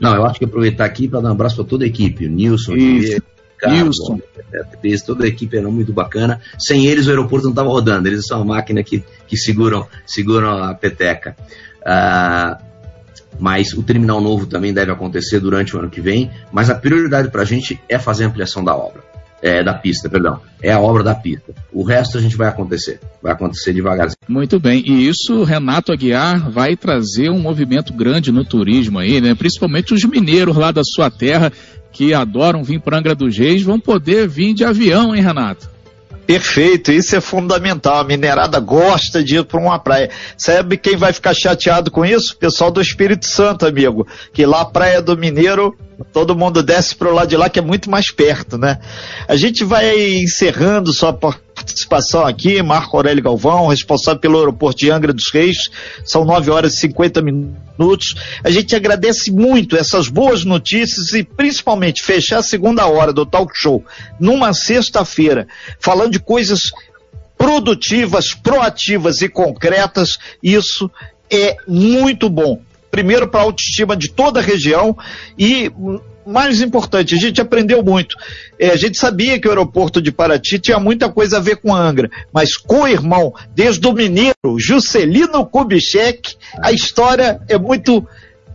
Não, 0.00 0.14
eu 0.14 0.26
acho 0.26 0.38
que 0.38 0.44
aproveitar 0.44 0.84
aqui 0.84 1.08
para 1.08 1.20
dar 1.20 1.28
um 1.28 1.32
abraço 1.32 1.56
para 1.56 1.64
toda 1.64 1.84
a 1.84 1.86
equipe, 1.86 2.26
o 2.26 2.30
Nilson, 2.30 2.74
Nilson. 2.74 4.20
toda 5.06 5.24
a 5.24 5.28
equipe 5.28 5.56
era 5.56 5.68
muito 5.70 5.92
bacana. 5.92 6.40
Sem 6.58 6.86
eles 6.86 7.06
o 7.06 7.10
aeroporto 7.10 7.44
não 7.44 7.52
estava 7.52 7.68
rodando, 7.68 8.08
eles 8.08 8.26
são 8.26 8.42
a 8.42 8.44
máquina 8.44 8.82
que, 8.82 9.02
que 9.26 9.36
seguram, 9.36 9.86
seguram 10.06 10.62
a 10.62 10.74
peteca. 10.74 11.36
Ah, 11.84 12.58
mas 13.38 13.72
o 13.72 13.82
terminal 13.82 14.20
novo 14.20 14.46
também 14.46 14.72
deve 14.72 14.90
acontecer 14.90 15.40
durante 15.40 15.76
o 15.76 15.78
ano 15.78 15.90
que 15.90 16.00
vem. 16.00 16.30
Mas 16.52 16.70
a 16.70 16.74
prioridade 16.74 17.30
para 17.30 17.42
a 17.42 17.44
gente 17.44 17.80
é 17.88 17.98
fazer 17.98 18.24
a 18.24 18.28
ampliação 18.28 18.64
da 18.64 18.74
obra 18.74 19.05
é, 19.46 19.62
da 19.62 19.72
pista, 19.72 20.08
perdão. 20.08 20.40
É 20.60 20.72
a 20.72 20.80
obra 20.80 21.04
da 21.04 21.14
pista. 21.14 21.54
O 21.72 21.84
resto 21.84 22.18
a 22.18 22.20
gente 22.20 22.36
vai 22.36 22.48
acontecer. 22.48 22.98
Vai 23.22 23.32
acontecer 23.32 23.72
devagarzinho. 23.72 24.16
Muito 24.28 24.58
bem. 24.58 24.82
E 24.84 25.08
isso, 25.08 25.44
Renato 25.44 25.92
Aguiar, 25.92 26.50
vai 26.50 26.76
trazer 26.76 27.30
um 27.30 27.38
movimento 27.38 27.92
grande 27.92 28.32
no 28.32 28.44
turismo 28.44 28.98
aí, 28.98 29.20
né? 29.20 29.36
Principalmente 29.36 29.94
os 29.94 30.04
mineiros 30.04 30.56
lá 30.56 30.72
da 30.72 30.82
sua 30.84 31.10
terra 31.10 31.52
que 31.92 32.12
adoram 32.12 32.64
vir 32.64 32.80
para 32.80 32.98
Angra 32.98 33.14
dos 33.14 33.38
Reis 33.38 33.62
vão 33.62 33.78
poder 33.78 34.26
vir 34.26 34.52
de 34.52 34.64
avião, 34.64 35.14
hein, 35.14 35.22
Renato? 35.22 35.75
Perfeito, 36.26 36.90
isso 36.90 37.14
é 37.14 37.20
fundamental. 37.20 37.98
A 37.98 38.04
minerada 38.04 38.58
gosta 38.58 39.22
de 39.22 39.36
ir 39.36 39.44
para 39.44 39.60
uma 39.60 39.78
praia. 39.78 40.10
Sabe 40.36 40.76
quem 40.76 40.96
vai 40.96 41.12
ficar 41.12 41.32
chateado 41.34 41.90
com 41.90 42.04
isso? 42.04 42.34
O 42.34 42.36
pessoal 42.36 42.70
do 42.70 42.80
Espírito 42.80 43.26
Santo, 43.26 43.64
amigo. 43.64 44.06
Que 44.32 44.44
lá 44.44 44.64
Praia 44.64 45.00
do 45.00 45.16
Mineiro 45.16 45.76
todo 46.12 46.36
mundo 46.36 46.62
desce 46.62 46.94
para 46.94 47.08
o 47.08 47.14
lado 47.14 47.28
de 47.28 47.36
lá, 47.36 47.48
que 47.48 47.58
é 47.58 47.62
muito 47.62 47.90
mais 47.90 48.10
perto, 48.10 48.58
né? 48.58 48.78
A 49.28 49.36
gente 49.36 49.64
vai 49.64 50.16
encerrando 50.16 50.92
sua 50.92 51.12
participação 51.56 52.26
aqui, 52.26 52.62
Marco 52.62 52.96
Aurélio 52.96 53.22
Galvão, 53.22 53.68
responsável 53.68 54.20
pelo 54.20 54.38
aeroporto 54.38 54.78
de 54.78 54.90
Angra 54.90 55.12
dos 55.12 55.30
Reis, 55.32 55.70
são 56.04 56.24
9 56.24 56.50
horas 56.50 56.74
e 56.74 56.80
50 56.80 57.22
minutos. 57.22 58.14
A 58.44 58.50
gente 58.50 58.76
agradece 58.76 59.32
muito 59.32 59.76
essas 59.76 60.08
boas 60.08 60.44
notícias 60.44 61.12
e 61.14 61.24
principalmente 61.24 62.02
fechar 62.02 62.38
a 62.38 62.42
segunda 62.42 62.86
hora 62.86 63.12
do 63.12 63.24
talk 63.24 63.50
show 63.54 63.82
numa 64.20 64.52
sexta-feira, 64.52 65.48
falando 65.80 66.12
de 66.12 66.20
coisas 66.20 66.70
produtivas, 67.38 68.34
proativas 68.34 69.22
e 69.22 69.28
concretas, 69.28 70.18
isso 70.42 70.90
é 71.30 71.56
muito 71.66 72.28
bom. 72.28 72.60
Primeiro 72.90 73.28
para 73.28 73.40
a 73.40 73.44
autoestima 73.44 73.96
de 73.96 74.10
toda 74.10 74.40
a 74.40 74.42
região 74.42 74.96
e 75.38 75.70
mais 76.26 76.60
importante, 76.60 77.14
a 77.14 77.18
gente 77.18 77.40
aprendeu 77.40 77.82
muito. 77.82 78.16
É, 78.58 78.70
a 78.70 78.76
gente 78.76 78.98
sabia 78.98 79.38
que 79.38 79.46
o 79.46 79.50
aeroporto 79.50 80.02
de 80.02 80.10
Paraty 80.10 80.58
tinha 80.58 80.78
muita 80.80 81.08
coisa 81.08 81.36
a 81.36 81.40
ver 81.40 81.56
com 81.56 81.74
Angra, 81.74 82.10
mas 82.32 82.56
com 82.56 82.82
o 82.82 82.88
irmão, 82.88 83.32
desde 83.54 83.86
o 83.86 83.92
mineiro 83.92 84.34
Juscelino 84.58 85.46
Kubitschek, 85.46 86.36
a 86.60 86.72
história 86.72 87.40
é 87.48 87.56
muito 87.56 88.06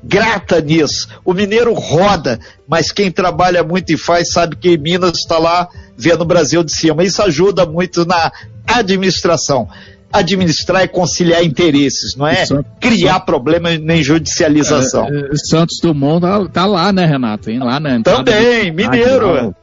grata 0.04 0.60
nisso. 0.60 1.08
O 1.24 1.34
mineiro 1.34 1.74
roda, 1.74 2.40
mas 2.68 2.92
quem 2.92 3.12
trabalha 3.12 3.64
muito 3.64 3.92
e 3.94 3.98
faz 3.98 4.32
sabe 4.32 4.56
que 4.56 4.78
Minas 4.78 5.20
está 5.20 5.38
lá 5.38 5.68
vendo 5.98 6.22
o 6.22 6.26
Brasil 6.26 6.64
de 6.64 6.76
cima. 6.76 7.04
Isso 7.04 7.22
ajuda 7.22 7.66
muito 7.66 8.06
na 8.06 8.32
administração 8.68 9.68
administrar 10.12 10.84
e 10.84 10.88
conciliar 10.88 11.44
interesses, 11.44 12.16
não 12.16 12.28
é 12.28 12.46
criar 12.80 13.22
problemas 13.22 13.80
nem 13.80 14.04
judicialização. 14.04 15.08
É, 15.08 15.34
é, 15.34 15.36
Santos 15.36 15.78
Dumont 15.82 16.22
tá, 16.22 16.46
tá, 16.50 16.66
lá, 16.66 16.92
né, 16.92 17.06
Renato? 17.06 17.50
Hein? 17.50 17.60
Lá, 17.60 17.80
né? 17.80 18.02
Também, 18.04 18.72
mineiro. 18.72 19.56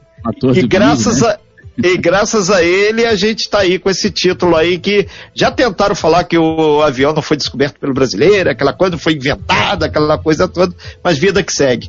e 0.54 0.66
graças 0.66 1.22
né? 1.22 1.28
a 1.28 1.48
e 1.80 1.96
graças 1.96 2.50
a 2.50 2.60
ele 2.60 3.06
a 3.06 3.14
gente 3.14 3.42
está 3.42 3.60
aí 3.60 3.78
com 3.78 3.88
esse 3.88 4.10
título 4.10 4.56
aí 4.56 4.78
que 4.78 5.06
já 5.32 5.48
tentaram 5.48 5.94
falar 5.94 6.24
que 6.24 6.36
o 6.36 6.82
avião 6.82 7.12
não 7.12 7.22
foi 7.22 7.36
descoberto 7.36 7.78
pelo 7.78 7.94
brasileiro, 7.94 8.50
aquela 8.50 8.72
coisa 8.72 8.92
não 8.92 8.98
foi 8.98 9.12
inventada, 9.12 9.86
aquela 9.86 10.18
coisa 10.18 10.48
toda, 10.48 10.74
mas 11.04 11.18
vida 11.18 11.40
que 11.40 11.52
segue. 11.52 11.88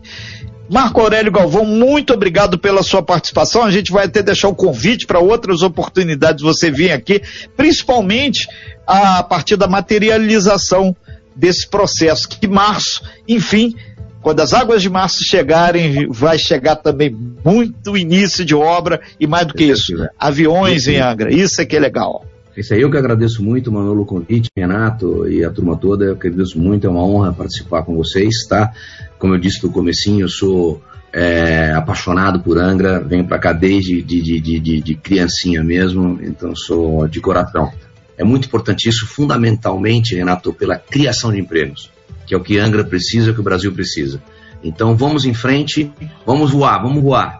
Marco 0.69 1.01
Aurélio 1.01 1.31
Galvão, 1.31 1.65
muito 1.65 2.13
obrigado 2.13 2.59
pela 2.59 2.83
sua 2.83 3.01
participação. 3.01 3.63
A 3.63 3.71
gente 3.71 3.91
vai 3.91 4.05
até 4.05 4.21
deixar 4.21 4.49
o 4.49 4.55
convite 4.55 5.07
para 5.07 5.19
outras 5.19 5.63
oportunidades 5.63 6.43
você 6.43 6.69
vir 6.69 6.91
aqui, 6.91 7.21
principalmente 7.57 8.47
a 8.85 9.23
partir 9.23 9.55
da 9.55 9.67
materialização 9.67 10.95
desse 11.35 11.67
processo, 11.67 12.29
que 12.29 12.47
março, 12.47 13.01
enfim, 13.27 13.75
quando 14.21 14.41
as 14.41 14.53
águas 14.53 14.81
de 14.81 14.89
março 14.89 15.23
chegarem, 15.23 16.07
vai 16.09 16.38
chegar 16.38 16.75
também 16.75 17.15
muito 17.43 17.97
início 17.97 18.45
de 18.45 18.53
obra 18.53 19.01
e 19.19 19.25
mais 19.25 19.47
do 19.47 19.53
que 19.53 19.63
isso, 19.63 19.93
aviões 20.19 20.88
em 20.88 20.97
Angra. 20.97 21.33
Isso 21.33 21.61
é 21.61 21.65
que 21.65 21.77
é 21.77 21.79
legal. 21.79 22.25
Isso 22.60 22.74
aí 22.74 22.82
eu 22.82 22.92
que 22.92 22.98
agradeço 22.98 23.42
muito, 23.42 23.72
Manolo 23.72 24.06
Convite, 24.06 24.50
Renato 24.54 25.25
e 25.30 25.46
a 25.46 25.50
turma 25.50 25.78
toda, 25.78 26.04
eu 26.04 26.12
agradeço 26.12 26.60
muito, 26.60 26.86
é 26.86 26.89
uma 26.89 27.06
honra 27.06 27.32
participar 27.32 27.84
com 27.84 27.96
vocês, 27.96 28.46
tá? 28.50 28.74
Como 29.18 29.34
eu 29.34 29.39
disse 29.39 29.63
no 29.63 29.72
comecinho, 29.72 30.25
eu 30.25 30.28
sou 30.28 30.84
é, 31.13 31.72
apaixonado 31.72 32.42
por 32.42 32.58
Angra, 32.58 33.00
venho 33.00 33.25
para 33.25 33.39
cá 33.39 33.54
desde 33.54 34.01
de, 34.01 34.22
de, 34.22 34.60
de, 34.60 34.82
de, 34.82 34.96
criancinha 34.96 35.63
mesmo, 35.63 36.20
então 36.22 36.54
sou 36.54 37.08
de 37.08 37.22
coração. 37.22 37.72
É 38.18 38.25
muito 38.25 38.48
importante 38.48 38.89
isso, 38.89 39.08
fundamentalmente, 39.08 40.16
Renato, 40.16 40.51
pela 40.51 40.78
criação 40.78 41.32
de 41.32 41.39
empregos, 41.39 41.89
que 42.28 42.34
é 42.34 42.38
o 42.38 42.44
que 42.44 42.60
Angra 42.60 42.84
precisa, 42.84 43.32
que 43.32 43.39
o 43.39 43.44
Brasil 43.44 43.72
precisa. 43.72 44.22
Então 44.62 44.98
vamos 44.98 45.24
em 45.24 45.34
frente, 45.34 45.89
vamos 46.25 46.51
voar, 46.51 46.82
vamos 46.82 47.01
voar. 47.01 47.39